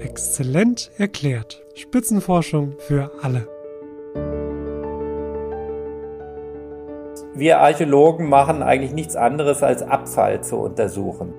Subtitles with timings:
[0.00, 1.64] Exzellent erklärt.
[1.74, 3.48] Spitzenforschung für alle.
[7.34, 11.34] Wir Archäologen machen eigentlich nichts anderes als Abfall zu untersuchen.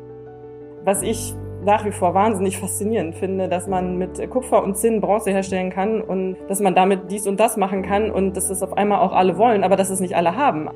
[0.84, 1.34] Was ich
[1.64, 6.02] nach wie vor wahnsinnig faszinierend finde, dass man mit Kupfer und Zinn Bronze herstellen kann
[6.02, 9.14] und dass man damit dies und das machen kann und dass es auf einmal auch
[9.14, 10.70] alle wollen, aber dass es nicht alle haben.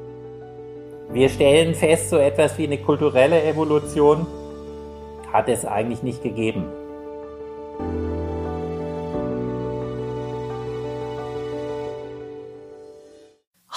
[1.11, 4.25] Wir stellen fest, so etwas wie eine kulturelle Evolution
[5.31, 6.65] hat es eigentlich nicht gegeben.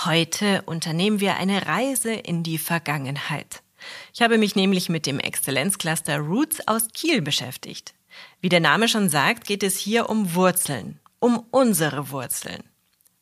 [0.07, 3.65] Heute unternehmen wir eine Reise in die Vergangenheit.
[4.15, 7.93] Ich habe mich nämlich mit dem Exzellenzcluster Roots aus Kiel beschäftigt.
[8.41, 12.63] Wie der Name schon sagt, geht es hier um Wurzeln, um unsere Wurzeln.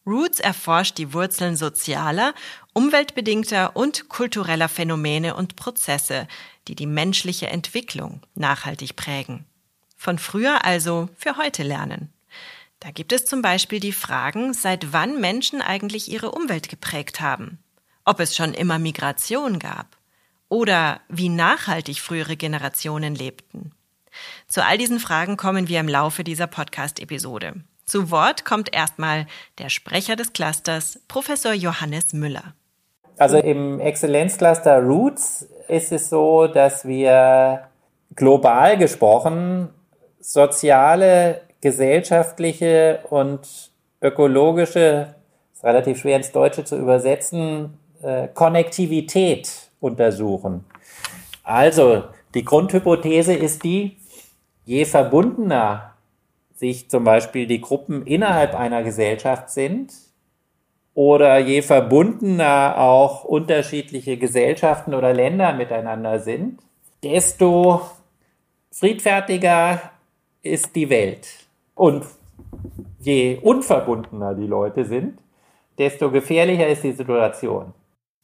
[0.07, 2.35] Roots erforscht die Wurzeln sozialer,
[2.75, 6.29] umweltbedingter und kultureller Phänomene und Prozesse,
[6.69, 9.47] die die menschliche Entwicklung nachhaltig prägen.
[9.97, 12.13] Von früher also für heute lernen.
[12.85, 17.59] Da gibt es zum Beispiel die Fragen, seit wann Menschen eigentlich ihre Umwelt geprägt haben,
[18.05, 19.87] ob es schon immer Migration gab
[20.51, 23.73] oder wie nachhaltig frühere Generationen lebten.
[24.49, 27.55] Zu all diesen Fragen kommen wir im Laufe dieser Podcast-Episode.
[27.87, 32.53] Zu Wort kommt erstmal der Sprecher des Clusters, Professor Johannes Müller.
[33.17, 37.67] Also im Exzellenzcluster Roots ist es so, dass wir
[38.15, 39.71] global gesprochen
[40.21, 45.15] soziale gesellschaftliche und ökologische,
[45.55, 50.67] ist relativ schwer ins Deutsche zu übersetzen, äh, Konnektivität untersuchen.
[51.43, 53.97] Also, die Grundhypothese ist die,
[54.67, 55.95] je verbundener
[56.55, 59.91] sich zum Beispiel die Gruppen innerhalb einer Gesellschaft sind
[60.93, 66.61] oder je verbundener auch unterschiedliche Gesellschaften oder Länder miteinander sind,
[67.03, 67.81] desto
[68.71, 69.81] friedfertiger
[70.43, 71.44] ist die Welt.
[71.75, 72.05] Und
[73.01, 75.19] je unverbundener die Leute sind,
[75.79, 77.75] desto gefährlicher ist die Situation.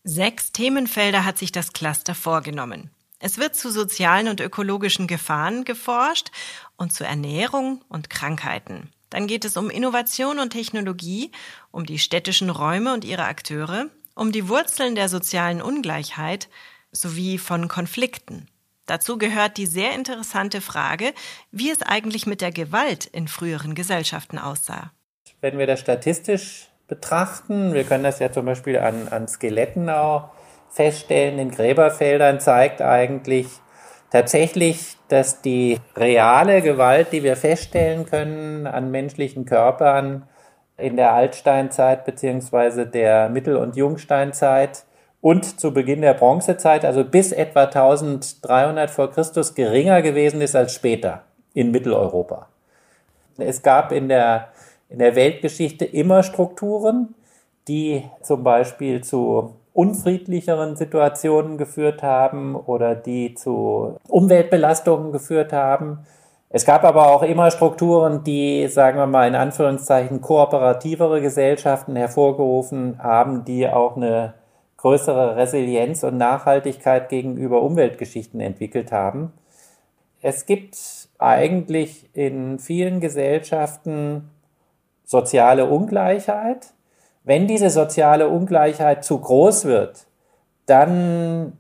[0.04, 2.91] Sechs Themenfelder hat sich das Cluster vorgenommen.
[3.19, 6.30] Es wird zu sozialen und ökologischen Gefahren geforscht
[6.78, 8.91] und zu Ernährung und Krankheiten.
[9.10, 11.32] Dann geht es um Innovation und Technologie,
[11.70, 16.48] um die städtischen Räume und ihre Akteure, um die Wurzeln der sozialen Ungleichheit
[16.92, 18.48] sowie von Konflikten.
[18.90, 21.12] Dazu gehört die sehr interessante Frage,
[21.52, 24.90] wie es eigentlich mit der Gewalt in früheren Gesellschaften aussah.
[25.40, 30.30] Wenn wir das statistisch betrachten, wir können das ja zum Beispiel an, an Skeletten auch
[30.70, 33.46] feststellen, in Gräberfeldern zeigt eigentlich
[34.10, 40.28] tatsächlich, dass die reale Gewalt, die wir feststellen können an menschlichen Körpern
[40.76, 44.84] in der Altsteinzeit beziehungsweise der Mittel- und Jungsteinzeit,
[45.20, 50.75] und zu Beginn der Bronzezeit, also bis etwa 1300 vor Christus, geringer gewesen ist als
[50.75, 51.22] später
[51.53, 52.48] in Mitteleuropa.
[53.36, 54.48] Es gab in der,
[54.88, 57.14] in der Weltgeschichte immer Strukturen,
[57.69, 66.00] die zum Beispiel zu unfriedlicheren Situationen geführt haben oder die zu Umweltbelastungen geführt haben.
[66.48, 72.98] Es gab aber auch immer Strukturen, die, sagen wir mal in Anführungszeichen, kooperativere Gesellschaften hervorgerufen
[73.00, 74.34] haben, die auch eine
[74.80, 79.32] größere Resilienz und Nachhaltigkeit gegenüber Umweltgeschichten entwickelt haben.
[80.22, 80.76] Es gibt
[81.18, 84.30] eigentlich in vielen Gesellschaften
[85.04, 86.72] soziale Ungleichheit.
[87.24, 90.06] Wenn diese soziale Ungleichheit zu groß wird,
[90.64, 91.58] dann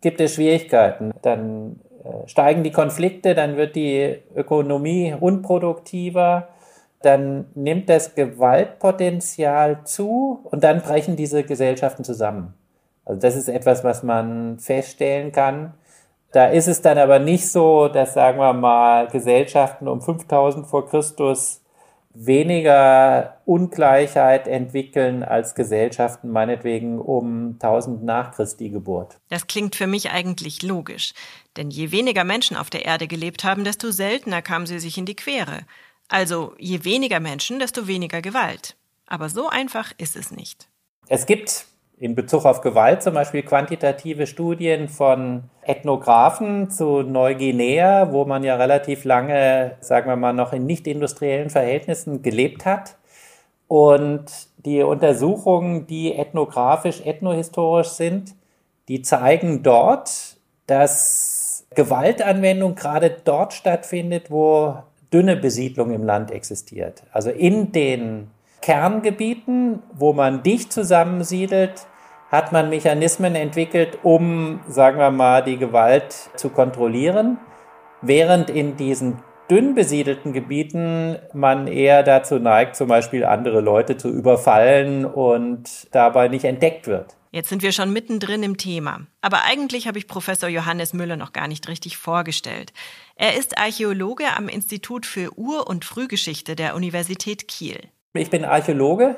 [0.00, 1.12] gibt es Schwierigkeiten.
[1.22, 6.48] Dann äh, steigen die Konflikte, dann wird die Ökonomie unproduktiver
[7.02, 12.54] dann nimmt das Gewaltpotenzial zu und dann brechen diese Gesellschaften zusammen.
[13.04, 15.74] Also das ist etwas, was man feststellen kann.
[16.32, 20.88] Da ist es dann aber nicht so, dass, sagen wir mal, Gesellschaften um 5000 vor
[20.88, 21.60] Christus
[22.12, 29.18] weniger Ungleichheit entwickeln als Gesellschaften meinetwegen um 1000 nach Christi Geburt.
[29.28, 31.14] Das klingt für mich eigentlich logisch.
[31.56, 35.06] Denn je weniger Menschen auf der Erde gelebt haben, desto seltener kamen sie sich in
[35.06, 35.60] die Quere.
[36.10, 38.76] Also je weniger Menschen, desto weniger Gewalt.
[39.06, 40.68] Aber so einfach ist es nicht.
[41.08, 41.66] Es gibt
[41.98, 48.56] in Bezug auf Gewalt zum Beispiel quantitative Studien von Ethnographen zu Neuguinea, wo man ja
[48.56, 52.96] relativ lange, sagen wir mal, noch in nicht industriellen Verhältnissen gelebt hat.
[53.68, 54.24] Und
[54.56, 58.34] die Untersuchungen, die ethnografisch, ethnohistorisch sind,
[58.88, 67.02] die zeigen dort, dass Gewaltanwendung gerade dort stattfindet, wo dünne Besiedlung im Land existiert.
[67.12, 68.30] Also in den
[68.60, 71.86] Kerngebieten, wo man dicht zusammensiedelt,
[72.30, 77.38] hat man Mechanismen entwickelt, um, sagen wir mal, die Gewalt zu kontrollieren,
[78.02, 79.18] während in diesen
[79.50, 86.28] dünn besiedelten Gebieten man eher dazu neigt, zum Beispiel andere Leute zu überfallen und dabei
[86.28, 87.16] nicht entdeckt wird.
[87.32, 89.02] Jetzt sind wir schon mittendrin im Thema.
[89.20, 92.72] Aber eigentlich habe ich Professor Johannes Müller noch gar nicht richtig vorgestellt.
[93.22, 97.78] Er ist Archäologe am Institut für Ur- und Frühgeschichte der Universität Kiel.
[98.14, 99.14] Ich bin Archäologe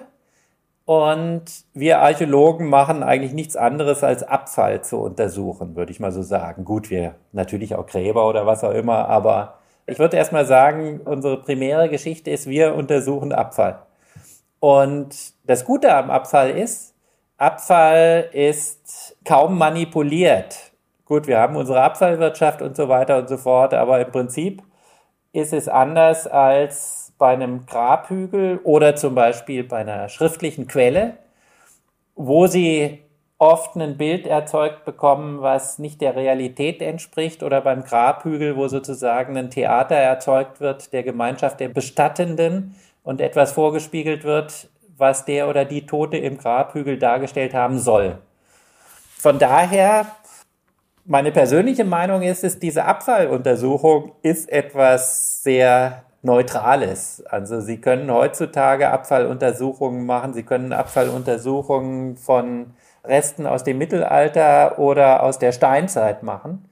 [0.84, 6.22] und wir Archäologen machen eigentlich nichts anderes als Abfall zu untersuchen, würde ich mal so
[6.22, 6.64] sagen.
[6.64, 11.02] Gut, wir natürlich auch Gräber oder was auch immer, aber ich würde erst mal sagen,
[11.05, 13.87] unsere primäre Geschichte ist, wir untersuchen Abfall.
[14.58, 15.14] Und
[15.44, 16.93] das Gute am Abfall ist,
[17.37, 20.71] Abfall ist kaum manipuliert.
[21.04, 24.62] Gut, wir haben unsere Abfallwirtschaft und so weiter und so fort, aber im Prinzip
[25.32, 31.19] ist es anders als bei einem Grabhügel oder zum Beispiel bei einer schriftlichen Quelle,
[32.14, 33.02] wo Sie
[33.38, 39.37] oft ein Bild erzeugt bekommen, was nicht der Realität entspricht oder beim Grabhügel, wo sozusagen
[39.37, 45.64] ein Theater erzeugt wird der Gemeinschaft der Bestattenden und etwas vorgespiegelt wird, was der oder
[45.64, 48.19] die Tote im Grabhügel dargestellt haben soll.
[49.19, 50.06] Von daher,
[51.04, 57.25] meine persönliche Meinung ist es, diese Abfalluntersuchung ist etwas sehr Neutrales.
[57.26, 65.25] Also Sie können heutzutage Abfalluntersuchungen machen, Sie können Abfalluntersuchungen von Resten aus dem Mittelalter oder
[65.25, 66.69] aus der Steinzeit machen.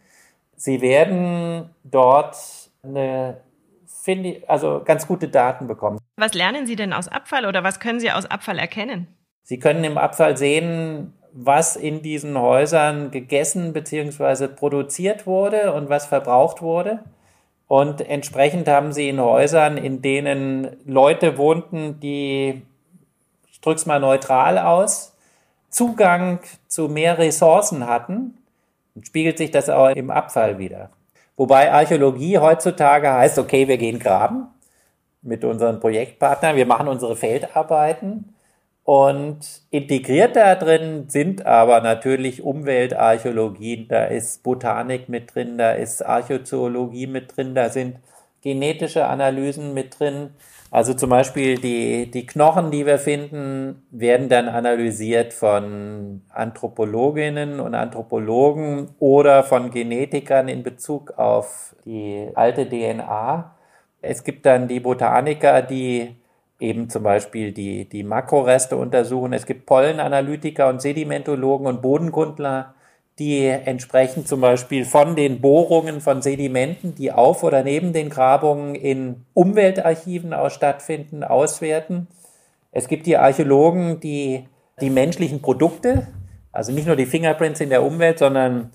[0.54, 2.36] Sie werden dort
[2.84, 3.38] eine,
[3.86, 5.98] finde ich, also ganz gute Daten bekommen.
[6.16, 9.08] Was lernen Sie denn aus Abfall oder was können Sie aus Abfall erkennen?
[9.42, 14.48] Sie können im Abfall sehen, was in diesen Häusern gegessen bzw.
[14.48, 17.00] produziert wurde und was verbraucht wurde.
[17.66, 22.62] Und entsprechend haben sie in Häusern, in denen Leute wohnten, die,
[23.50, 25.16] ich drücke es mal neutral aus,
[25.68, 28.38] Zugang zu mehr Ressourcen hatten,
[29.02, 30.90] spiegelt sich das auch im Abfall wieder.
[31.36, 34.48] Wobei Archäologie heutzutage heißt, okay, wir gehen graben
[35.22, 38.34] mit unseren Projektpartnern, wir machen unsere Feldarbeiten
[38.90, 46.04] und integriert da drin sind aber natürlich Umweltarchäologien, da ist Botanik mit drin, da ist
[46.04, 47.98] Archäozoologie mit drin, da sind
[48.42, 50.30] genetische Analysen mit drin.
[50.72, 57.76] Also zum Beispiel die, die Knochen, die wir finden, werden dann analysiert von Anthropologinnen und
[57.76, 63.54] Anthropologen oder von Genetikern in Bezug auf die alte DNA.
[64.02, 66.19] Es gibt dann die Botaniker, die
[66.60, 69.32] eben zum Beispiel die, die Makroreste untersuchen.
[69.32, 72.74] Es gibt Pollenanalytiker und Sedimentologen und Bodenkundler,
[73.18, 78.74] die entsprechend zum Beispiel von den Bohrungen von Sedimenten, die auf oder neben den Grabungen
[78.74, 82.06] in Umweltarchiven auch stattfinden, auswerten.
[82.72, 84.46] Es gibt die Archäologen, die
[84.80, 86.06] die menschlichen Produkte,
[86.52, 88.70] also nicht nur die Fingerprints in der Umwelt, sondern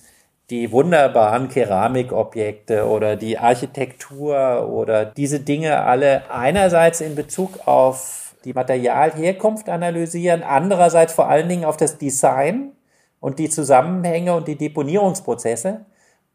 [0.49, 8.53] die wunderbaren Keramikobjekte oder die Architektur oder diese Dinge alle einerseits in Bezug auf die
[8.53, 12.73] Materialherkunft analysieren, andererseits vor allen Dingen auf das Design
[13.19, 15.85] und die Zusammenhänge und die Deponierungsprozesse,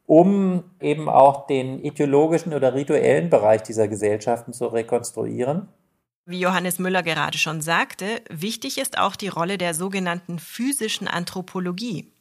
[0.06, 5.68] um eben auch den ideologischen oder rituellen Bereich dieser Gesellschaften zu rekonstruieren.
[6.26, 12.12] Wie Johannes Müller gerade schon sagte, wichtig ist auch die Rolle der sogenannten physischen Anthropologie.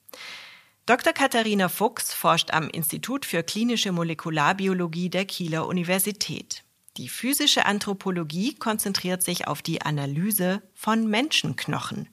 [0.90, 1.14] Dr.
[1.14, 6.64] Katharina Fuchs forscht am Institut für klinische Molekularbiologie der Kieler Universität.
[6.98, 12.10] Die physische Anthropologie konzentriert sich auf die Analyse von Menschenknochen.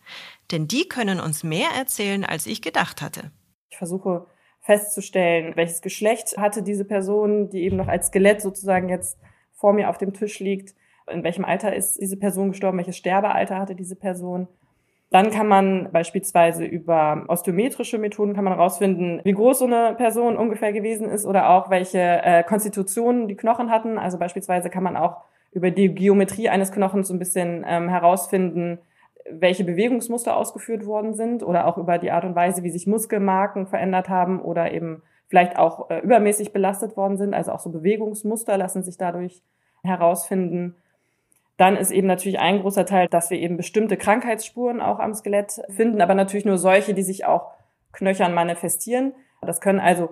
[0.52, 3.30] Denn die können uns mehr erzählen, als ich gedacht hatte.
[3.70, 4.26] Ich versuche
[4.60, 9.18] festzustellen, welches Geschlecht hatte diese Person, die eben noch als Skelett sozusagen jetzt
[9.54, 10.74] vor mir auf dem Tisch liegt.
[11.10, 12.76] In welchem Alter ist diese Person gestorben?
[12.76, 14.48] Welches Sterbealter hatte diese Person?
[15.16, 20.36] Dann kann man beispielsweise über osteometrische Methoden kann man herausfinden, wie groß so eine Person
[20.36, 23.96] ungefähr gewesen ist oder auch welche äh, Konstitutionen die Knochen hatten.
[23.96, 28.76] Also beispielsweise kann man auch über die Geometrie eines Knochens so ein bisschen ähm, herausfinden,
[29.30, 33.66] welche Bewegungsmuster ausgeführt worden sind oder auch über die Art und Weise, wie sich Muskelmarken
[33.66, 37.32] verändert haben oder eben vielleicht auch äh, übermäßig belastet worden sind.
[37.32, 39.42] Also auch so Bewegungsmuster lassen sich dadurch
[39.82, 40.74] herausfinden.
[41.56, 45.62] Dann ist eben natürlich ein großer Teil, dass wir eben bestimmte Krankheitsspuren auch am Skelett
[45.70, 47.52] finden, aber natürlich nur solche, die sich auch
[47.92, 49.14] knöchern manifestieren.
[49.40, 50.10] Das können also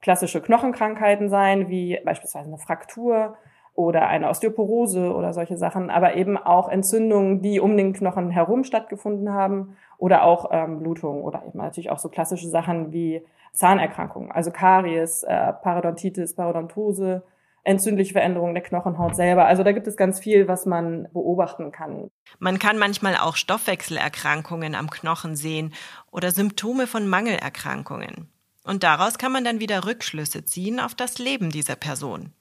[0.00, 3.36] klassische Knochenkrankheiten sein, wie beispielsweise eine Fraktur
[3.74, 8.64] oder eine Osteoporose oder solche Sachen, aber eben auch Entzündungen, die um den Knochen herum
[8.64, 13.22] stattgefunden haben oder auch ähm, Blutungen oder eben natürlich auch so klassische Sachen wie
[13.52, 17.22] Zahnerkrankungen, also Karies, äh, Parodontitis, Parodontose,
[17.66, 19.46] entzündliche Veränderungen der Knochenhaut selber.
[19.46, 22.10] Also da gibt es ganz viel, was man beobachten kann.
[22.38, 25.74] Man kann manchmal auch Stoffwechselerkrankungen am Knochen sehen
[26.12, 28.28] oder Symptome von Mangelerkrankungen.
[28.64, 32.32] Und daraus kann man dann wieder Rückschlüsse ziehen auf das Leben dieser Person.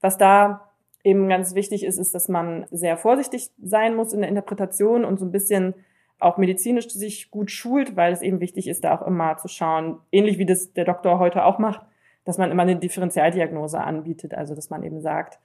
[0.00, 0.70] Was da
[1.04, 5.18] eben ganz wichtig ist, ist, dass man sehr vorsichtig sein muss in der Interpretation und
[5.18, 5.74] so ein bisschen
[6.18, 9.98] auch medizinisch sich gut schult, weil es eben wichtig ist, da auch immer zu schauen,
[10.12, 11.82] ähnlich wie das der Doktor heute auch macht,
[12.24, 15.38] dass man immer eine Differentialdiagnose anbietet, also dass man eben sagt,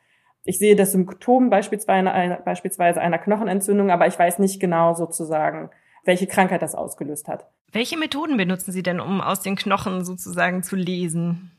[0.44, 5.70] ich sehe das Symptom beispielsweise einer, beispielsweise einer Knochenentzündung, aber ich weiß nicht genau sozusagen,
[6.06, 7.48] welche Krankheit das ausgelöst hat.
[7.72, 11.52] Welche Methoden benutzen Sie denn, um aus den Knochen sozusagen zu lesen?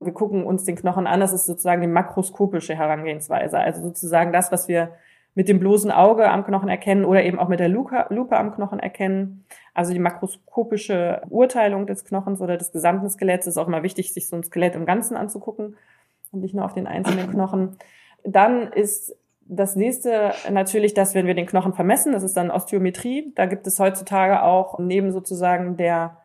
[0.00, 4.50] Wir gucken uns den Knochen an, das ist sozusagen die makroskopische Herangehensweise, also sozusagen das,
[4.50, 4.92] was wir
[5.34, 8.54] mit dem bloßen Auge am Knochen erkennen oder eben auch mit der Lupe, Lupe am
[8.54, 9.44] Knochen erkennen.
[9.74, 14.28] Also die makroskopische Urteilung des Knochens oder des gesamten Skeletts ist auch immer wichtig, sich
[14.28, 15.76] so ein Skelett im Ganzen anzugucken
[16.32, 17.76] und nicht nur auf den einzelnen Knochen.
[18.24, 23.32] Dann ist das nächste natürlich, dass wenn wir den Knochen vermessen, das ist dann Osteometrie.
[23.34, 26.16] Da gibt es heutzutage auch neben sozusagen der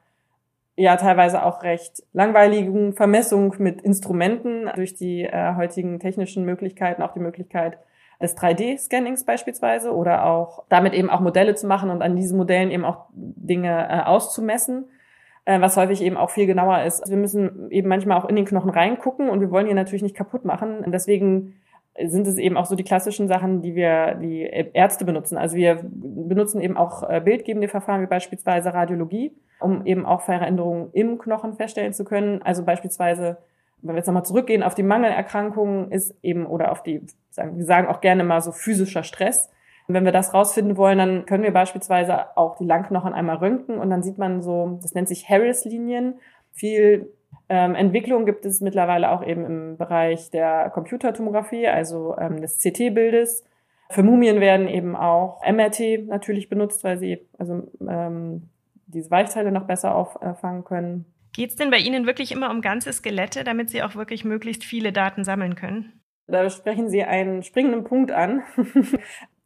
[0.78, 7.14] ja teilweise auch recht langweiligen Vermessung mit Instrumenten durch die äh, heutigen technischen Möglichkeiten auch
[7.14, 7.78] die Möglichkeit
[8.22, 12.72] des 3D-Scannings beispielsweise oder auch damit eben auch Modelle zu machen und an diesen Modellen
[12.72, 14.86] eben auch Dinge äh, auszumessen,
[15.45, 17.10] äh, was häufig eben auch viel genauer ist.
[17.10, 20.15] Wir müssen eben manchmal auch in den Knochen reingucken und wir wollen ihn natürlich nicht
[20.15, 20.79] kaputt machen.
[20.79, 21.55] Und deswegen
[22.03, 24.41] sind es eben auch so die klassischen Sachen, die wir, die
[24.74, 25.38] Ärzte benutzen.
[25.38, 30.89] Also wir benutzen eben auch äh, bildgebende Verfahren wie beispielsweise Radiologie, um eben auch Veränderungen
[30.91, 32.41] im Knochen feststellen zu können.
[32.41, 33.38] Also beispielsweise,
[33.86, 37.65] wenn wir jetzt nochmal zurückgehen auf die Mangelerkrankungen, ist eben, oder auf die, sagen, wir
[37.65, 39.51] sagen auch gerne mal so physischer Stress.
[39.88, 43.92] Wenn wir das rausfinden wollen, dann können wir beispielsweise auch die Langknochen einmal röntgen und
[43.92, 46.15] dann sieht man so, das nennt sich Harris-Linien,
[46.51, 47.12] viel
[47.48, 53.44] ähm, Entwicklung gibt es mittlerweile auch eben im Bereich der Computertomographie, also ähm, des CT-Bildes.
[53.92, 58.50] Für Mumien werden eben auch MRT natürlich benutzt, weil sie also ähm,
[58.88, 61.06] diese Weichteile noch besser auffangen können.
[61.36, 64.63] Geht es denn bei Ihnen wirklich immer um ganze Skelette, damit Sie auch wirklich möglichst
[64.63, 66.01] viele Daten sammeln können?
[66.27, 68.44] Da sprechen Sie einen springenden Punkt an.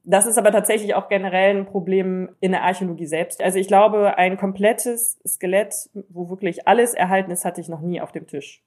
[0.05, 3.43] Das ist aber tatsächlich auch generell ein Problem in der Archäologie selbst.
[3.43, 5.75] Also ich glaube, ein komplettes Skelett,
[6.09, 8.63] wo wirklich alles erhalten ist, hatte ich noch nie auf dem Tisch.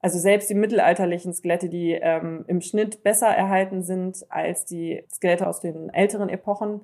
[0.00, 5.46] Also selbst die mittelalterlichen Skelette, die ähm, im Schnitt besser erhalten sind als die Skelette
[5.46, 6.80] aus den älteren Epochen,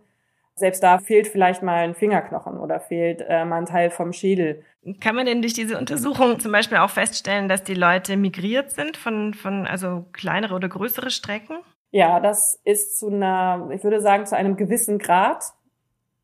[0.60, 4.62] selbst da fehlt vielleicht mal ein Fingerknochen oder fehlt äh, mal ein Teil vom Schädel.
[5.00, 8.96] Kann man denn durch diese Untersuchung zum Beispiel auch feststellen, dass die Leute migriert sind
[8.96, 11.58] von, von also kleinere oder größere Strecken?
[11.90, 15.44] Ja, das ist zu einer, ich würde sagen, zu einem gewissen Grad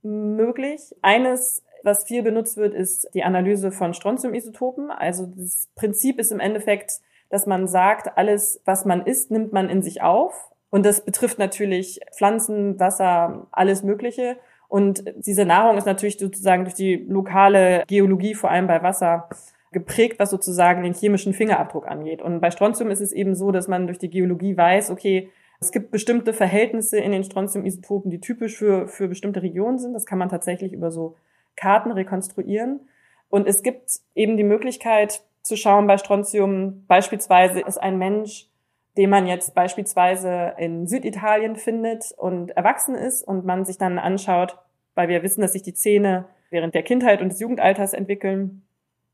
[0.03, 0.81] möglich.
[1.03, 4.91] Eines, was viel benutzt wird, ist die Analyse von Strontiumisotopen.
[4.91, 7.01] Also das Prinzip ist im Endeffekt,
[7.31, 10.51] dass man sagt, alles, was man isst, nimmt man in sich auf.
[10.71, 14.37] Und das betrifft natürlich Pflanzen, Wasser, alles Mögliche.
[14.69, 19.29] Und diese Nahrung ist natürlich sozusagen durch die lokale Geologie, vor allem bei Wasser,
[19.73, 22.23] geprägt, was sozusagen den chemischen Fingerabdruck angeht.
[22.23, 25.31] Und bei Strontium ist es eben so, dass man durch die Geologie weiß, okay,
[25.61, 29.95] es gibt bestimmte Verhältnisse in den Strontium-Isotopen, die typisch für, für bestimmte Regionen sind.
[29.95, 31.17] Das kann man tatsächlich über so
[31.57, 32.89] Karten rekonstruieren.
[33.29, 38.49] Und es gibt eben die Möglichkeit zu schauen bei Strontium, beispielsweise ist ein Mensch,
[38.97, 44.59] den man jetzt beispielsweise in Süditalien findet und erwachsen ist und man sich dann anschaut,
[44.95, 48.63] weil wir wissen, dass sich die Zähne während der Kindheit und des Jugendalters entwickeln,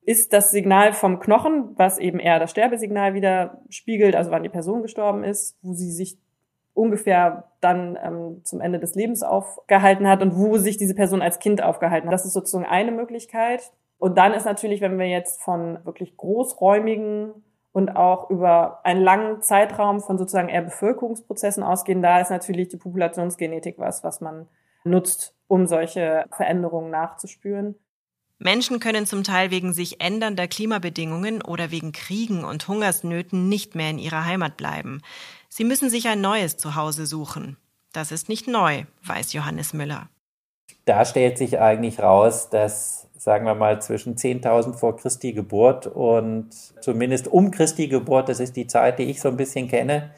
[0.05, 4.49] ist das Signal vom Knochen, was eben eher das Sterbesignal wieder spiegelt, also wann die
[4.49, 6.19] Person gestorben ist, wo sie sich
[6.75, 11.39] ungefähr dann ähm, zum Ende des Lebens aufgehalten hat und wo sich diese Person als
[11.39, 12.15] Kind aufgehalten hat.
[12.15, 13.73] Das ist sozusagen eine Möglichkeit.
[13.99, 17.35] Und dann ist natürlich, wenn wir jetzt von wirklich großräumigen
[17.73, 22.77] und auch über einen langen Zeitraum von sozusagen eher Bevölkerungsprozessen ausgehen, da ist natürlich die
[22.77, 24.49] Populationsgenetik was, was man
[24.85, 27.77] nutzt, um solche Veränderungen nachzuspüren.
[28.39, 33.91] Menschen können zum Teil wegen sich ändernder Klimabedingungen oder wegen Kriegen und Hungersnöten nicht mehr
[33.91, 35.01] in ihrer Heimat bleiben.
[35.49, 37.57] Sie müssen sich ein neues Zuhause suchen.
[37.93, 40.09] Das ist nicht neu, weiß Johannes Müller.
[40.87, 46.49] Da stellt sich eigentlich raus, dass, sagen wir mal, zwischen 10.000 vor Christi Geburt und
[46.81, 50.11] zumindest um Christi Geburt, das ist die Zeit, die ich so ein bisschen kenne,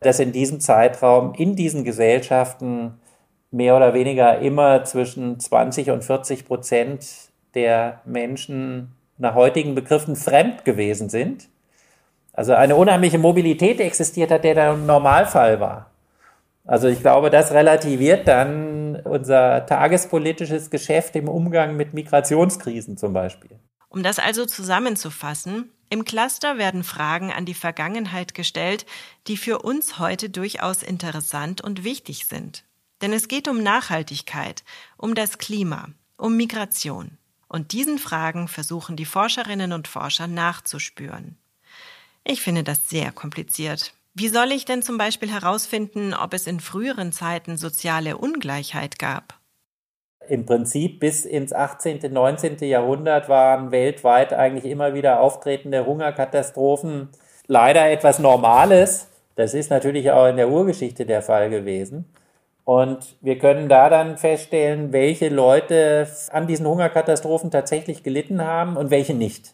[0.00, 2.94] dass in diesem Zeitraum, in diesen Gesellschaften
[3.50, 7.06] mehr oder weniger immer zwischen 20 und 40 Prozent
[7.54, 11.50] der Menschen nach heutigen Begriffen fremd gewesen sind.
[12.32, 15.90] Also eine unheimliche Mobilität existiert hat, der der Normalfall war.
[16.66, 23.58] Also ich glaube, das relativiert dann unser tagespolitisches Geschäft im Umgang mit Migrationskrisen zum Beispiel.
[23.88, 28.84] Um das also zusammenzufassen, im Cluster werden Fragen an die Vergangenheit gestellt,
[29.28, 32.64] die für uns heute durchaus interessant und wichtig sind.
[33.00, 34.64] Denn es geht um Nachhaltigkeit,
[34.96, 37.18] um das Klima, um Migration.
[37.48, 41.36] Und diesen Fragen versuchen die Forscherinnen und Forscher nachzuspüren.
[42.24, 43.94] Ich finde das sehr kompliziert.
[44.18, 49.34] Wie soll ich denn zum Beispiel herausfinden, ob es in früheren Zeiten soziale Ungleichheit gab?
[50.26, 52.56] Im Prinzip bis ins 18., 19.
[52.60, 57.10] Jahrhundert waren weltweit eigentlich immer wieder auftretende Hungerkatastrophen
[57.46, 59.08] leider etwas Normales.
[59.34, 62.06] Das ist natürlich auch in der Urgeschichte der Fall gewesen.
[62.64, 68.90] Und wir können da dann feststellen, welche Leute an diesen Hungerkatastrophen tatsächlich gelitten haben und
[68.90, 69.52] welche nicht.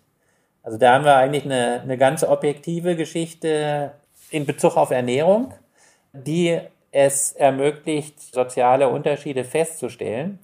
[0.62, 3.94] Also da haben wir eigentlich eine, eine ganz objektive Geschichte
[4.32, 5.52] in Bezug auf Ernährung,
[6.12, 6.60] die
[6.90, 10.38] es ermöglicht, soziale Unterschiede festzustellen.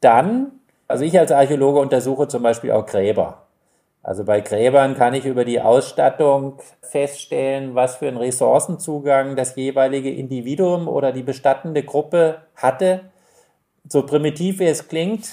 [0.00, 0.52] Dann,
[0.86, 3.48] also ich als Archäologe untersuche zum Beispiel auch Gräber.
[4.02, 10.10] Also bei Gräbern kann ich über die Ausstattung feststellen, was für einen Ressourcenzugang das jeweilige
[10.10, 13.00] Individuum oder die bestattende Gruppe hatte.
[13.88, 15.28] So primitiv wie es klingt,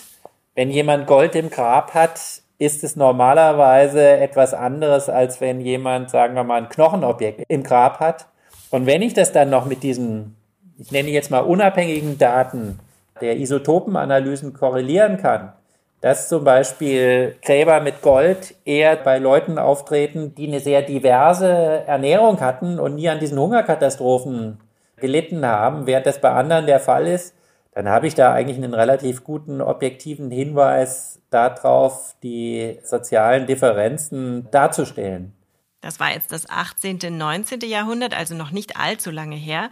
[0.55, 2.19] wenn jemand Gold im Grab hat,
[2.57, 7.99] ist es normalerweise etwas anderes, als wenn jemand, sagen wir mal, ein Knochenobjekt im Grab
[7.99, 8.27] hat.
[8.69, 10.35] Und wenn ich das dann noch mit diesen,
[10.77, 12.79] ich nenne jetzt mal unabhängigen Daten
[13.21, 15.53] der Isotopenanalysen korrelieren kann,
[16.01, 22.41] dass zum Beispiel Gräber mit Gold eher bei Leuten auftreten, die eine sehr diverse Ernährung
[22.41, 24.59] hatten und nie an diesen Hungerkatastrophen
[24.97, 27.33] gelitten haben, während das bei anderen der Fall ist,
[27.75, 35.33] dann habe ich da eigentlich einen relativ guten objektiven Hinweis darauf, die sozialen Differenzen darzustellen.
[35.81, 37.59] Das war jetzt das 18., 19.
[37.59, 39.69] Jahrhundert, also noch nicht allzu lange her.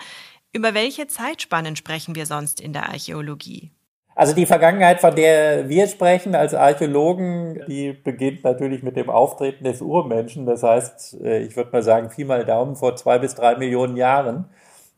[0.51, 3.72] Über welche Zeitspannen sprechen wir sonst in der Archäologie?
[4.15, 9.63] Also die Vergangenheit, von der wir sprechen als Archäologen, die beginnt natürlich mit dem Auftreten
[9.63, 10.45] des Urmenschen.
[10.45, 13.95] Das heißt, äh, ich würde mal sagen, Pi mal Daumen vor zwei bis drei Millionen
[13.95, 14.50] Jahren.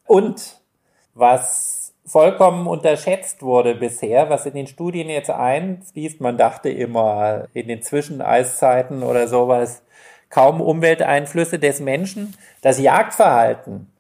[0.06, 0.60] Und
[1.14, 1.75] was
[2.06, 6.22] vollkommen unterschätzt wurde bisher, was in den Studien jetzt einfließt.
[6.22, 9.82] Man dachte immer in den Zwischeneiszeiten oder sowas
[10.30, 12.36] kaum Umwelteinflüsse des Menschen.
[12.62, 13.92] Das Jagdverhalten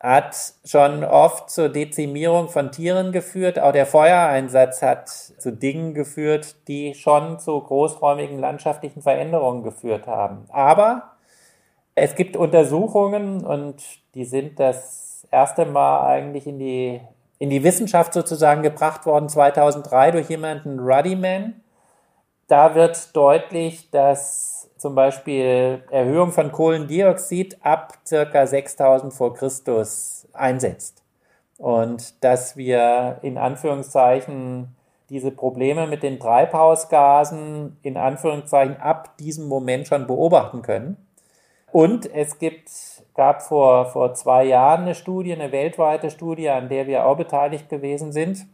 [0.00, 3.60] hat schon oft zur Dezimierung von Tieren geführt.
[3.60, 10.46] Auch der Feuereinsatz hat zu Dingen geführt, die schon zu großräumigen landschaftlichen Veränderungen geführt haben.
[10.48, 11.12] Aber
[11.94, 13.76] es gibt Untersuchungen und
[14.14, 17.00] die sind das erste Mal eigentlich in die
[17.42, 21.60] in die Wissenschaft sozusagen gebracht worden 2003 durch jemanden Ruddyman.
[22.46, 31.02] Da wird deutlich, dass zum Beispiel Erhöhung von Kohlendioxid ab circa 6000 vor Christus einsetzt.
[31.58, 34.76] Und dass wir in Anführungszeichen
[35.10, 40.96] diese Probleme mit den Treibhausgasen in Anführungszeichen ab diesem Moment schon beobachten können.
[41.72, 42.70] Und es gibt
[43.22, 47.68] gab vor, vor zwei Jahren eine Studie, eine weltweite Studie, an der wir auch beteiligt
[47.68, 48.46] gewesen sind,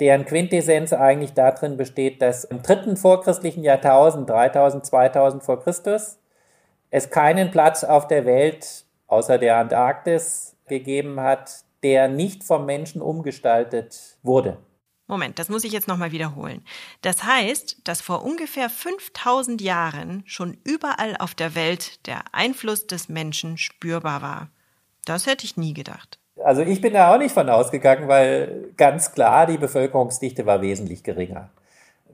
[0.00, 6.18] deren Quintessenz eigentlich darin besteht, dass im dritten vorchristlichen Jahrtausend, 3000, 2000 vor Christus,
[6.90, 13.02] es keinen Platz auf der Welt außer der Antarktis gegeben hat, der nicht vom Menschen
[13.02, 14.56] umgestaltet wurde.
[15.12, 16.64] Moment, das muss ich jetzt nochmal wiederholen.
[17.02, 23.10] Das heißt, dass vor ungefähr 5000 Jahren schon überall auf der Welt der Einfluss des
[23.10, 24.48] Menschen spürbar war.
[25.04, 26.18] Das hätte ich nie gedacht.
[26.42, 31.02] Also ich bin da auch nicht von ausgegangen, weil ganz klar die Bevölkerungsdichte war wesentlich
[31.02, 31.50] geringer.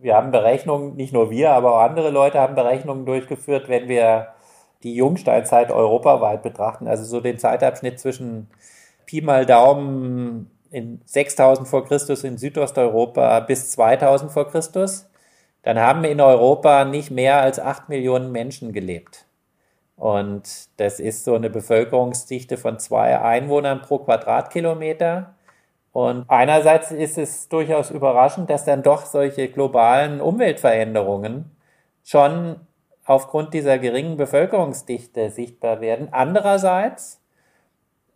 [0.01, 4.35] Wir haben Berechnungen, nicht nur wir, aber auch andere Leute haben Berechnungen durchgeführt, wenn wir
[4.83, 8.49] die Jungsteinzeit europaweit betrachten, also so den Zeitabschnitt zwischen
[9.07, 15.09] Pi mal Daumen in 6000 vor Christus in Südosteuropa bis 2000 vor Christus,
[15.63, 19.27] dann haben in Europa nicht mehr als 8 Millionen Menschen gelebt.
[19.97, 25.35] Und das ist so eine Bevölkerungsdichte von zwei Einwohnern pro Quadratkilometer.
[25.93, 31.51] Und einerseits ist es durchaus überraschend, dass dann doch solche globalen Umweltveränderungen
[32.05, 32.61] schon
[33.05, 36.09] aufgrund dieser geringen Bevölkerungsdichte sichtbar werden.
[36.13, 37.21] Andererseits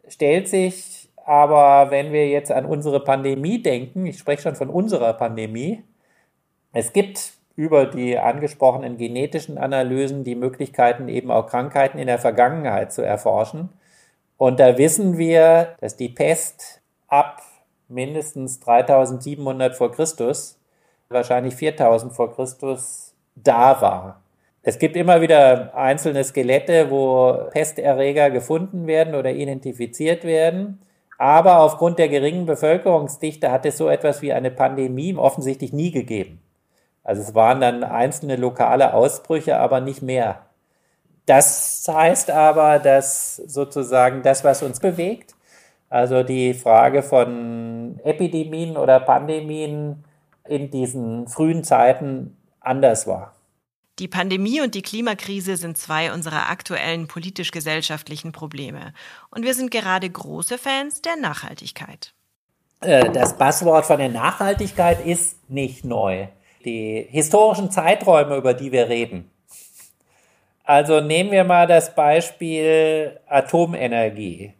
[0.06, 5.12] stellt sich aber wenn wir jetzt an unsere Pandemie denken, ich spreche schon von unserer
[5.14, 5.84] Pandemie,
[6.72, 12.92] es gibt über die angesprochenen genetischen Analysen die Möglichkeiten, eben auch Krankheiten in der Vergangenheit
[12.92, 13.68] zu erforschen.
[14.38, 17.42] Und da wissen wir, dass die Pest ab
[17.88, 20.58] mindestens 3700 vor Christus,
[21.10, 24.22] wahrscheinlich 4000 vor Christus, da war.
[24.62, 30.80] Es gibt immer wieder einzelne Skelette, wo Pesterreger gefunden werden oder identifiziert werden.
[31.22, 36.42] Aber aufgrund der geringen Bevölkerungsdichte hat es so etwas wie eine Pandemie offensichtlich nie gegeben.
[37.04, 40.46] Also es waren dann einzelne lokale Ausbrüche, aber nicht mehr.
[41.24, 45.36] Das heißt aber, dass sozusagen das, was uns bewegt,
[45.88, 50.02] also die Frage von Epidemien oder Pandemien
[50.48, 53.32] in diesen frühen Zeiten anders war.
[54.02, 58.94] Die Pandemie und die Klimakrise sind zwei unserer aktuellen politisch-gesellschaftlichen Probleme.
[59.30, 62.12] Und wir sind gerade große Fans der Nachhaltigkeit.
[62.80, 66.26] Äh, das Passwort von der Nachhaltigkeit ist nicht neu.
[66.64, 69.30] Die historischen Zeiträume, über die wir reden.
[70.64, 74.54] Also nehmen wir mal das Beispiel Atomenergie.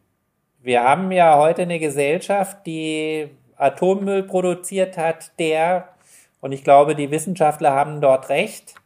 [0.61, 5.89] Wir haben ja heute eine Gesellschaft, die Atommüll produziert hat, der,
[6.41, 8.77] und ich glaube, die Wissenschaftler haben dort recht,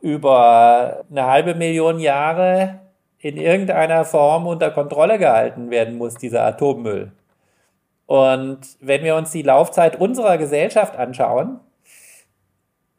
[0.00, 2.80] über eine halbe Million Jahre
[3.18, 7.12] in irgendeiner Form unter Kontrolle gehalten werden muss, dieser Atommüll.
[8.06, 11.60] Und wenn wir uns die Laufzeit unserer Gesellschaft anschauen,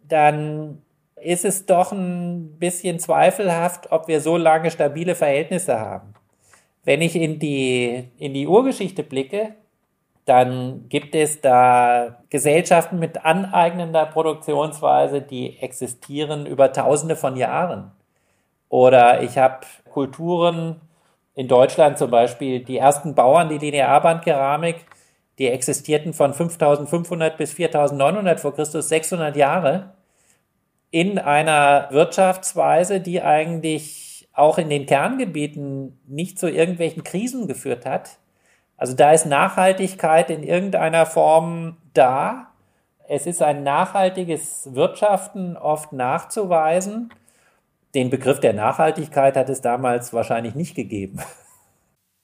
[0.08, 0.82] dann
[1.22, 6.14] ist es doch ein bisschen zweifelhaft, ob wir so lange stabile Verhältnisse haben.
[6.84, 9.56] Wenn ich in die, in die Urgeschichte blicke,
[10.26, 17.92] dann gibt es da Gesellschaften mit aneignender Produktionsweise, die existieren über Tausende von Jahren.
[18.70, 20.80] Oder ich habe Kulturen
[21.34, 24.86] in Deutschland zum Beispiel, die ersten Bauern, die Linearbandkeramik,
[25.40, 29.92] die existierten von 5500 bis 4900 vor Christus 600 Jahre
[30.92, 38.20] in einer Wirtschaftsweise, die eigentlich auch in den Kerngebieten nicht zu irgendwelchen Krisen geführt hat.
[38.82, 42.48] Also da ist Nachhaltigkeit in irgendeiner Form da.
[43.08, 47.14] Es ist ein nachhaltiges Wirtschaften oft nachzuweisen.
[47.94, 51.20] Den Begriff der Nachhaltigkeit hat es damals wahrscheinlich nicht gegeben.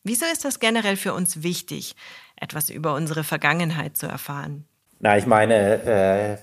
[0.03, 1.95] Wieso ist das generell für uns wichtig,
[2.35, 4.65] etwas über unsere Vergangenheit zu erfahren?
[4.97, 6.39] Na, ich meine,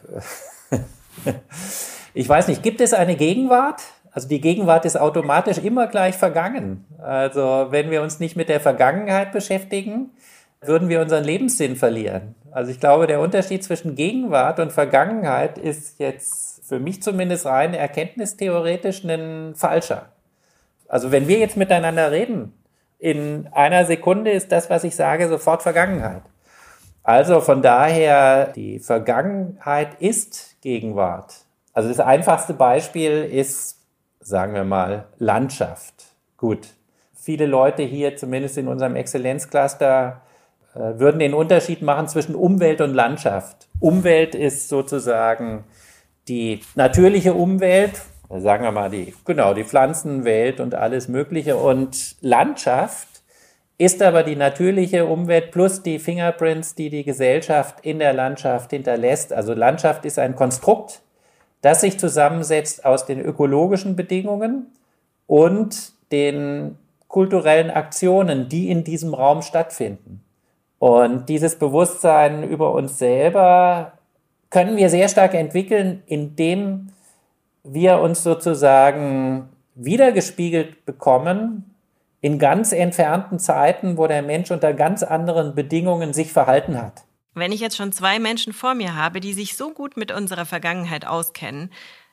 [0.71, 0.75] äh,
[2.15, 3.83] ich weiß nicht, gibt es eine Gegenwart?
[4.15, 6.85] Also die Gegenwart ist automatisch immer gleich vergangen.
[7.03, 10.11] Also wenn wir uns nicht mit der Vergangenheit beschäftigen,
[10.61, 12.37] würden wir unseren Lebenssinn verlieren.
[12.53, 17.75] Also ich glaube, der Unterschied zwischen Gegenwart und Vergangenheit ist jetzt für mich zumindest rein
[17.75, 20.07] erkenntnistheoretisch ein falscher.
[20.89, 22.55] Also wenn wir jetzt miteinander reden,
[23.01, 26.23] in einer Sekunde ist das, was ich sage, sofort Vergangenheit.
[27.03, 31.35] Also von daher, die Vergangenheit ist Gegenwart.
[31.73, 33.74] Also das einfachste Beispiel ist,
[34.25, 36.07] sagen wir mal, Landschaft.
[36.37, 36.69] Gut.
[37.15, 40.23] Viele Leute hier, zumindest in unserem Exzellenzcluster,
[40.75, 43.69] äh, würden den Unterschied machen zwischen Umwelt und Landschaft.
[43.81, 45.65] Umwelt ist sozusagen
[46.29, 51.57] die natürliche Umwelt, sagen wir mal die, genau, die Pflanzenwelt und alles Mögliche.
[51.57, 53.09] Und Landschaft
[53.77, 59.33] ist aber die natürliche Umwelt plus die Fingerprints, die die Gesellschaft in der Landschaft hinterlässt.
[59.33, 61.03] Also Landschaft ist ein Konstrukt,
[61.65, 64.67] das sich zusammensetzt aus den ökologischen Bedingungen
[65.27, 66.77] und den
[67.09, 70.23] kulturellen Aktionen, die in diesem Raum stattfinden.
[70.79, 73.93] Und dieses Bewusstsein über uns selber
[74.51, 76.89] können wir sehr stark entwickeln, indem
[77.63, 81.75] wir uns sozusagen wiedergespiegelt bekommen
[82.21, 87.05] in ganz entfernten Zeiten, wo der Mensch unter ganz anderen Bedingungen sich verhalten hat.
[87.35, 90.47] Wenn ich jetzt schon zwei Menschen vor mir habe, die sich so gut mit unserer
[90.47, 91.71] Vergangenheit auskennen,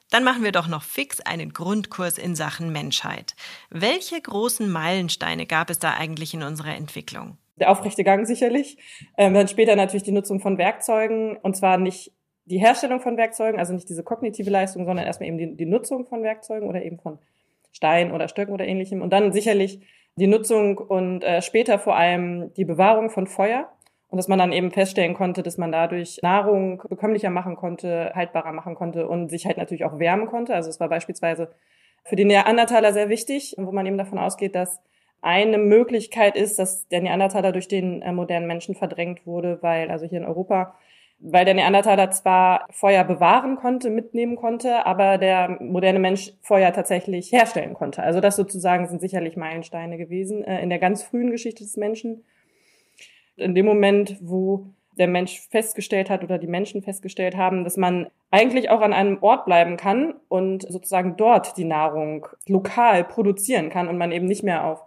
[0.09, 3.35] dann machen wir doch noch fix einen Grundkurs in Sachen Menschheit.
[3.69, 7.37] Welche großen Meilensteine gab es da eigentlich in unserer Entwicklung?
[7.55, 8.77] Der aufrechte Gang sicherlich.
[9.17, 12.11] Ähm, dann später natürlich die Nutzung von Werkzeugen und zwar nicht
[12.45, 16.05] die Herstellung von Werkzeugen, also nicht diese kognitive Leistung, sondern erstmal eben die, die Nutzung
[16.05, 17.19] von Werkzeugen oder eben von
[17.71, 19.01] Stein oder Stöcken oder ähnlichem.
[19.01, 19.79] Und dann sicherlich
[20.15, 23.71] die Nutzung und äh, später vor allem die Bewahrung von Feuer
[24.11, 28.51] und dass man dann eben feststellen konnte, dass man dadurch Nahrung bekömmlicher machen konnte, haltbarer
[28.51, 30.53] machen konnte und sich halt natürlich auch wärmen konnte.
[30.53, 31.49] Also es war beispielsweise
[32.03, 34.81] für die Neandertaler sehr wichtig, wo man eben davon ausgeht, dass
[35.21, 40.05] eine Möglichkeit ist, dass der Neandertaler durch den äh, modernen Menschen verdrängt wurde, weil also
[40.05, 40.75] hier in Europa
[41.21, 47.31] weil der Neandertaler zwar Feuer bewahren konnte, mitnehmen konnte, aber der moderne Mensch Feuer tatsächlich
[47.31, 48.01] herstellen konnte.
[48.01, 52.23] Also das sozusagen sind sicherlich Meilensteine gewesen äh, in der ganz frühen Geschichte des Menschen
[53.41, 58.07] in dem Moment, wo der Mensch festgestellt hat oder die Menschen festgestellt haben, dass man
[58.29, 63.87] eigentlich auch an einem Ort bleiben kann und sozusagen dort die Nahrung lokal produzieren kann
[63.87, 64.83] und man eben nicht mehr auf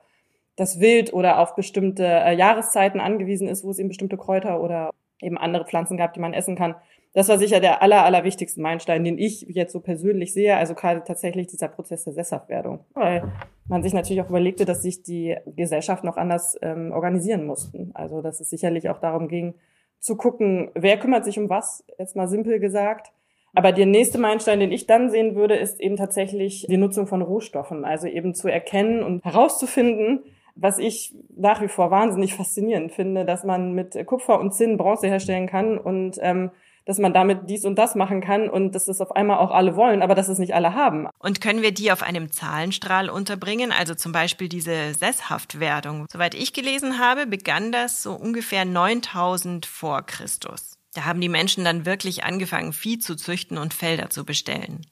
[0.56, 4.90] das Wild oder auf bestimmte äh, Jahreszeiten angewiesen ist, wo es eben bestimmte Kräuter oder
[5.20, 6.76] eben andere Pflanzen gab, die man essen kann.
[7.14, 10.56] Das war sicher der aller, aller wichtigste Meilenstein, den ich jetzt so persönlich sehe.
[10.56, 12.80] Also gerade tatsächlich dieser Prozess der Sesshaftwerdung.
[12.94, 13.32] Weil
[13.68, 17.92] man sich natürlich auch überlegte, dass sich die Gesellschaft noch anders ähm, organisieren mussten.
[17.94, 19.54] Also dass es sicherlich auch darum ging,
[20.00, 23.12] zu gucken, wer kümmert sich um was, jetzt mal simpel gesagt.
[23.54, 27.22] Aber der nächste Meilenstein, den ich dann sehen würde, ist eben tatsächlich die Nutzung von
[27.22, 27.84] Rohstoffen.
[27.84, 30.24] Also eben zu erkennen und herauszufinden,
[30.56, 35.06] was ich nach wie vor wahnsinnig faszinierend finde, dass man mit Kupfer und Zinn Bronze
[35.06, 36.50] herstellen kann und ähm,
[36.84, 39.76] dass man damit dies und das machen kann und dass das auf einmal auch alle
[39.76, 41.08] wollen, aber dass es nicht alle haben.
[41.18, 46.06] Und können wir die auf einem Zahlenstrahl unterbringen, also zum Beispiel diese Sesshaftwerdung?
[46.10, 50.74] Soweit ich gelesen habe, begann das so ungefähr 9000 vor Christus.
[50.94, 54.82] Da haben die Menschen dann wirklich angefangen, Vieh zu züchten und Felder zu bestellen.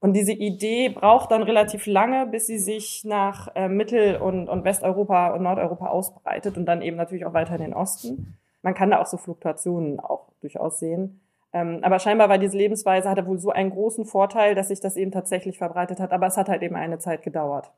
[0.00, 4.64] Und diese Idee braucht dann relativ lange, bis sie sich nach äh, Mittel- und, und
[4.64, 8.38] Westeuropa und Nordeuropa ausbreitet und dann eben natürlich auch weiter in den Osten.
[8.62, 11.20] Man kann da auch so Fluktuationen auch durchaus sehen.
[11.52, 14.96] Ähm, aber scheinbar war diese Lebensweise, hatte wohl so einen großen Vorteil, dass sich das
[14.96, 16.12] eben tatsächlich verbreitet hat.
[16.12, 17.72] Aber es hat halt eben eine Zeit gedauert.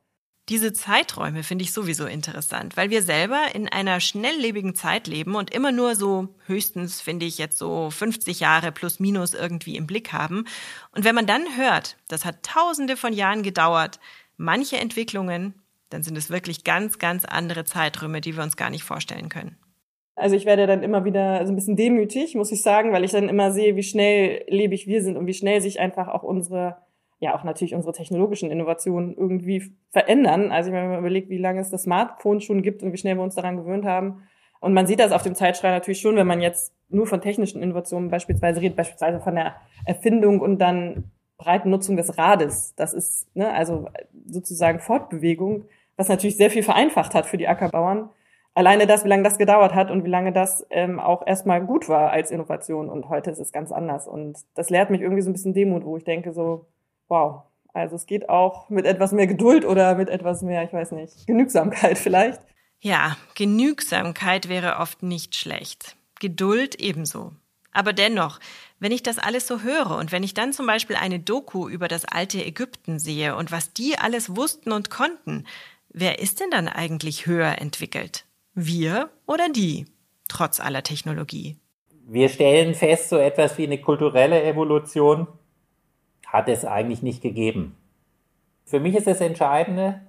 [0.48, 5.54] Diese Zeiträume finde ich sowieso interessant, weil wir selber in einer schnelllebigen Zeit leben und
[5.54, 10.12] immer nur so höchstens, finde ich, jetzt so 50 Jahre plus minus irgendwie im Blick
[10.12, 10.46] haben.
[10.90, 14.00] Und wenn man dann hört, das hat tausende von Jahren gedauert,
[14.36, 15.54] manche Entwicklungen,
[15.88, 19.56] dann sind es wirklich ganz, ganz andere Zeiträume, die wir uns gar nicht vorstellen können.
[20.20, 23.12] Also ich werde dann immer wieder so ein bisschen demütig, muss ich sagen, weil ich
[23.12, 26.76] dann immer sehe, wie schnell lebig wir sind und wie schnell sich einfach auch unsere,
[27.18, 30.52] ja auch natürlich unsere technologischen Innovationen irgendwie verändern.
[30.52, 33.22] Also wenn man überlegt, wie lange es das Smartphone schon gibt und wie schnell wir
[33.22, 34.22] uns daran gewöhnt haben.
[34.60, 37.62] Und man sieht das auf dem Zeitstrahl natürlich schon, wenn man jetzt nur von technischen
[37.62, 39.54] Innovationen beispielsweise redet, beispielsweise von der
[39.86, 41.04] Erfindung und dann
[41.38, 42.74] breiten Nutzung des Rades.
[42.76, 43.88] Das ist ne, also
[44.26, 45.64] sozusagen Fortbewegung,
[45.96, 48.10] was natürlich sehr viel vereinfacht hat für die Ackerbauern
[48.54, 51.88] alleine das, wie lange das gedauert hat und wie lange das ähm, auch erstmal gut
[51.88, 52.88] war als Innovation.
[52.88, 54.06] Und heute ist es ganz anders.
[54.06, 56.66] Und das lehrt mich irgendwie so ein bisschen Demut, wo ich denke so,
[57.08, 60.92] wow, also es geht auch mit etwas mehr Geduld oder mit etwas mehr, ich weiß
[60.92, 62.40] nicht, Genügsamkeit vielleicht.
[62.80, 65.96] Ja, Genügsamkeit wäre oft nicht schlecht.
[66.18, 67.32] Geduld ebenso.
[67.72, 68.40] Aber dennoch,
[68.80, 71.86] wenn ich das alles so höre und wenn ich dann zum Beispiel eine Doku über
[71.86, 75.46] das alte Ägypten sehe und was die alles wussten und konnten,
[75.88, 78.24] wer ist denn dann eigentlich höher entwickelt?
[78.66, 79.86] Wir oder die,
[80.28, 81.56] trotz aller Technologie?
[82.06, 85.28] Wir stellen fest, so etwas wie eine kulturelle Evolution
[86.26, 87.74] hat es eigentlich nicht gegeben.
[88.66, 90.02] Für mich ist das Entscheidende,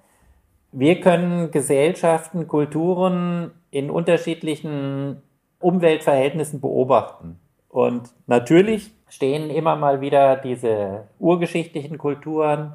[0.73, 5.21] wir können Gesellschaften, Kulturen in unterschiedlichen
[5.59, 7.39] Umweltverhältnissen beobachten.
[7.69, 12.73] Und natürlich stehen immer mal wieder diese urgeschichtlichen Kulturen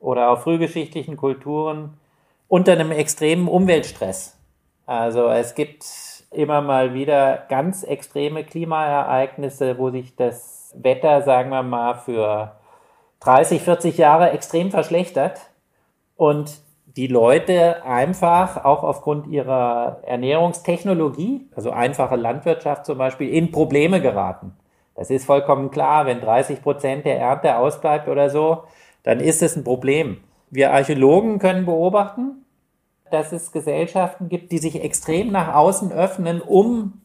[0.00, 1.98] oder auch frühgeschichtlichen Kulturen
[2.48, 4.37] unter einem extremen Umweltstress.
[4.88, 5.84] Also es gibt
[6.30, 12.52] immer mal wieder ganz extreme Klimaereignisse, wo sich das Wetter, sagen wir mal, für
[13.20, 15.50] 30, 40 Jahre extrem verschlechtert
[16.16, 16.62] und
[16.96, 24.56] die Leute einfach auch aufgrund ihrer Ernährungstechnologie, also einfache Landwirtschaft zum Beispiel, in Probleme geraten.
[24.94, 28.64] Das ist vollkommen klar, wenn 30 Prozent der Ernte ausbleibt oder so,
[29.02, 30.22] dann ist es ein Problem.
[30.48, 32.46] Wir Archäologen können beobachten,
[33.10, 37.00] dass es Gesellschaften gibt, die sich extrem nach außen öffnen, um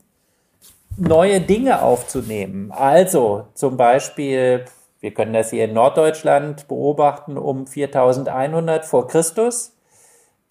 [0.98, 2.72] neue Dinge aufzunehmen.
[2.72, 4.66] Also zum Beispiel,
[5.00, 9.76] wir können das hier in Norddeutschland beobachten, um 4100 vor Christus.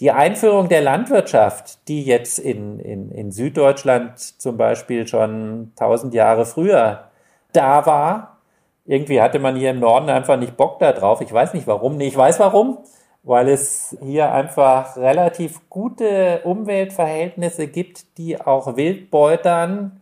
[0.01, 6.45] Die Einführung der Landwirtschaft, die jetzt in, in, in Süddeutschland zum Beispiel schon 1000 Jahre
[6.45, 7.05] früher
[7.53, 8.39] da war,
[8.85, 11.21] irgendwie hatte man hier im Norden einfach nicht Bock da drauf.
[11.21, 11.97] Ich weiß nicht warum.
[11.97, 12.79] Nee, ich weiß warum
[13.23, 20.01] weil es hier einfach relativ gute Umweltverhältnisse gibt, die auch Wildbeutern,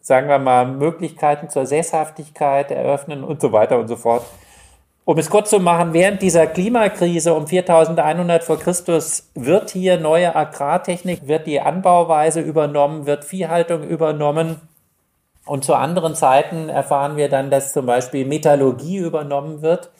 [0.00, 4.24] sagen wir mal, Möglichkeiten zur Sesshaftigkeit eröffnen und so weiter und so fort.
[5.06, 10.34] Um es kurz zu machen, während dieser Klimakrise um 4100 vor Christus wird hier neue
[10.34, 14.56] Agrartechnik, wird die Anbauweise übernommen, wird Viehhaltung übernommen.
[15.44, 19.90] Und zu anderen Zeiten erfahren wir dann, dass zum Beispiel Metallurgie übernommen wird.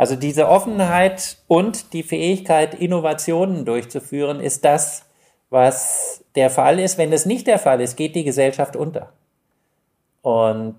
[0.00, 5.04] Also diese Offenheit und die Fähigkeit, Innovationen durchzuführen, ist das,
[5.50, 6.96] was der Fall ist.
[6.96, 9.12] Wenn es nicht der Fall ist, geht die Gesellschaft unter.
[10.22, 10.76] Und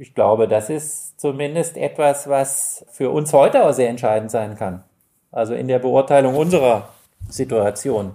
[0.00, 4.82] ich glaube, das ist zumindest etwas, was für uns heute auch sehr entscheidend sein kann.
[5.30, 6.88] Also in der Beurteilung unserer
[7.28, 8.12] Situation.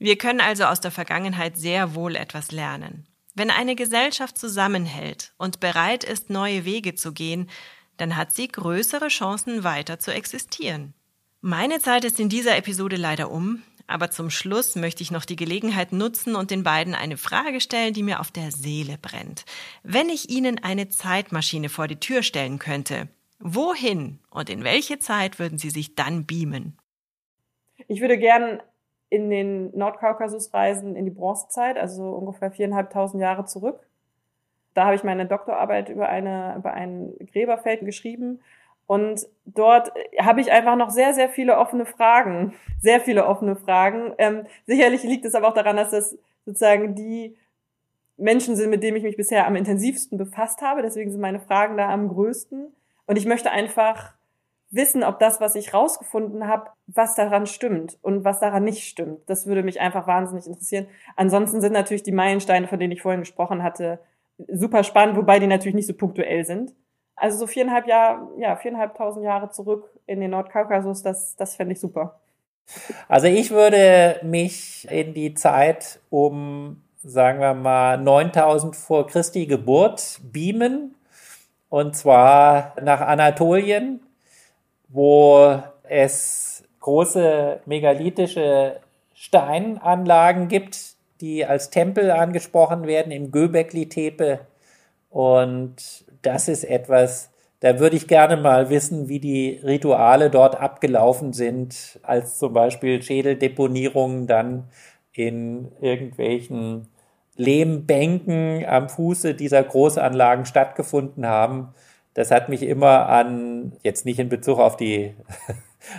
[0.00, 3.06] Wir können also aus der Vergangenheit sehr wohl etwas lernen.
[3.36, 7.48] Wenn eine Gesellschaft zusammenhält und bereit ist, neue Wege zu gehen,
[7.98, 10.94] dann hat sie größere Chancen weiter zu existieren.
[11.40, 15.36] Meine Zeit ist in dieser Episode leider um, aber zum Schluss möchte ich noch die
[15.36, 19.44] Gelegenheit nutzen und den beiden eine Frage stellen, die mir auf der Seele brennt.
[19.82, 23.08] Wenn ich Ihnen eine Zeitmaschine vor die Tür stellen könnte,
[23.38, 26.76] wohin und in welche Zeit würden Sie sich dann beamen?
[27.86, 28.60] Ich würde gern
[29.10, 33.87] in den Nordkaukasus reisen, in die Bronzezeit, also ungefähr viereinhalbtausend Jahre zurück
[34.78, 38.38] da habe ich meine Doktorarbeit über, eine, über ein Gräberfeld geschrieben.
[38.86, 42.54] Und dort habe ich einfach noch sehr, sehr viele offene Fragen.
[42.80, 44.14] Sehr viele offene Fragen.
[44.18, 47.36] Ähm, sicherlich liegt es aber auch daran, dass das sozusagen die
[48.16, 50.82] Menschen sind, mit denen ich mich bisher am intensivsten befasst habe.
[50.82, 52.72] Deswegen sind meine Fragen da am größten.
[53.06, 54.14] Und ich möchte einfach
[54.70, 59.22] wissen, ob das, was ich rausgefunden habe, was daran stimmt und was daran nicht stimmt.
[59.26, 60.86] Das würde mich einfach wahnsinnig interessieren.
[61.16, 63.98] Ansonsten sind natürlich die Meilensteine, von denen ich vorhin gesprochen hatte,
[64.46, 66.72] super spannend, wobei die natürlich nicht so punktuell sind.
[67.16, 71.80] Also so viereinhalb Jahre, ja, viereinhalbtausend Jahre zurück in den Nordkaukasus, das, das fände ich
[71.80, 72.20] super.
[73.08, 80.20] Also ich würde mich in die Zeit um, sagen wir mal, 9000 vor Christi Geburt
[80.22, 80.94] beamen.
[81.70, 84.00] Und zwar nach Anatolien,
[84.88, 88.80] wo es große megalithische
[89.14, 94.40] Steinanlagen gibt, die als Tempel angesprochen werden im Göbekli-Tepe.
[95.10, 101.32] Und das ist etwas, da würde ich gerne mal wissen, wie die Rituale dort abgelaufen
[101.32, 104.68] sind, als zum Beispiel Schädeldeponierungen dann
[105.12, 106.88] in irgendwelchen
[107.36, 111.74] Lehmbänken am Fuße dieser Großanlagen stattgefunden haben.
[112.14, 115.14] Das hat mich immer an, jetzt nicht in Bezug auf die,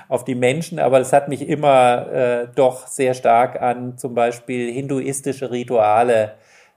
[0.07, 4.71] auf die Menschen, aber das hat mich immer äh, doch sehr stark an zum Beispiel
[4.71, 6.35] hinduistische Rituale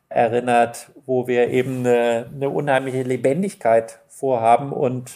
[0.09, 4.73] erinnert, wo wir eben eine, eine unheimliche Lebendigkeit vorhaben.
[4.73, 5.12] Und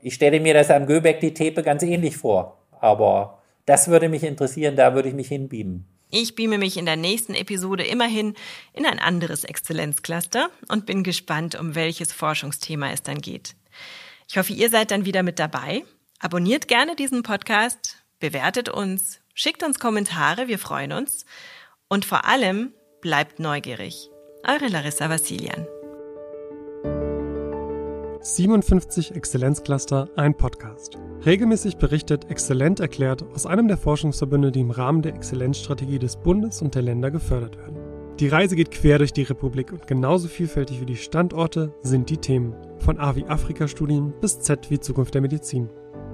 [0.00, 2.58] ich stelle mir das am Göbekli Tepe ganz ähnlich vor.
[2.80, 5.86] Aber das würde mich interessieren, da würde ich mich hinbeamen.
[6.14, 8.34] Ich beame mich in der nächsten Episode immerhin
[8.74, 13.54] in ein anderes Exzellenzcluster und bin gespannt, um welches Forschungsthema es dann geht.
[14.28, 15.84] Ich hoffe, ihr seid dann wieder mit dabei.
[16.24, 21.26] Abonniert gerne diesen Podcast, bewertet uns, schickt uns Kommentare, wir freuen uns.
[21.88, 24.08] Und vor allem bleibt neugierig.
[24.46, 25.66] Eure Larissa Vassilian.
[28.20, 30.96] 57 Exzellenzcluster, ein Podcast.
[31.26, 36.62] Regelmäßig berichtet Exzellent erklärt aus einem der Forschungsverbünde, die im Rahmen der Exzellenzstrategie des Bundes
[36.62, 37.78] und der Länder gefördert werden.
[38.20, 42.18] Die Reise geht quer durch die Republik und genauso vielfältig wie die Standorte sind die
[42.18, 42.54] Themen.
[42.78, 45.68] Von A wie Afrika-Studien bis Z wie Zukunft der Medizin.